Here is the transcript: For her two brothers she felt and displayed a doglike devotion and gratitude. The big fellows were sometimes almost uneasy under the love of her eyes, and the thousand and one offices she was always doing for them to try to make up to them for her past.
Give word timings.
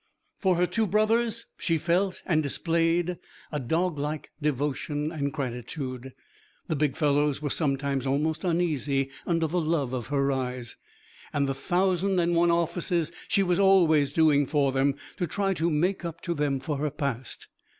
For 0.39 0.55
her 0.55 0.65
two 0.65 0.87
brothers 0.87 1.45
she 1.57 1.77
felt 1.77 2.23
and 2.25 2.41
displayed 2.41 3.19
a 3.51 3.59
doglike 3.59 4.31
devotion 4.41 5.11
and 5.11 5.31
gratitude. 5.31 6.13
The 6.67 6.75
big 6.75 6.95
fellows 6.95 7.39
were 7.39 7.51
sometimes 7.51 8.07
almost 8.07 8.43
uneasy 8.43 9.11
under 9.27 9.45
the 9.45 9.61
love 9.61 9.93
of 9.93 10.07
her 10.07 10.31
eyes, 10.31 10.75
and 11.31 11.47
the 11.47 11.53
thousand 11.53 12.19
and 12.19 12.35
one 12.35 12.49
offices 12.49 13.11
she 13.27 13.43
was 13.43 13.59
always 13.59 14.11
doing 14.11 14.47
for 14.47 14.71
them 14.71 14.95
to 15.17 15.27
try 15.27 15.53
to 15.53 15.69
make 15.69 16.03
up 16.03 16.21
to 16.21 16.33
them 16.33 16.59
for 16.59 16.77
her 16.77 16.89
past. 16.89 17.47